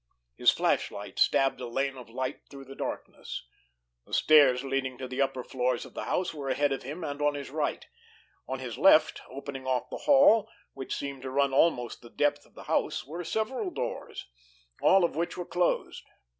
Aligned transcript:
His 0.35 0.49
flashlight 0.49 1.19
stabbed 1.19 1.61
a 1.61 1.67
lane 1.67 1.95
of 1.95 2.09
light 2.09 2.39
through 2.49 2.65
the 2.65 2.73
darkness. 2.73 3.45
The 4.07 4.15
stairs 4.15 4.63
leading 4.63 4.97
to 4.97 5.07
the 5.07 5.21
upper 5.21 5.43
floors 5.43 5.85
of 5.85 5.93
the 5.93 6.05
house 6.05 6.33
were 6.33 6.49
ahead 6.49 6.71
of 6.71 6.81
him 6.81 7.03
and 7.03 7.21
on 7.21 7.35
his 7.35 7.51
right; 7.51 7.85
on 8.47 8.57
his 8.57 8.79
left, 8.79 9.21
opening 9.29 9.67
off 9.67 9.91
the 9.91 9.97
hall, 10.07 10.49
which 10.73 10.95
seemed 10.95 11.21
to 11.21 11.29
run 11.29 11.53
almost 11.53 12.01
the 12.01 12.09
depth 12.09 12.47
of 12.47 12.55
the 12.55 12.63
house, 12.63 13.05
were 13.05 13.23
several 13.23 13.69
doors, 13.69 14.25
all 14.81 15.03
of 15.03 15.15
which 15.15 15.37
were 15.37 15.45
closed. 15.45 16.01